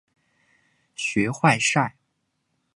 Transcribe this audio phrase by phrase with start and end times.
[0.95, 1.95] 学坏晒！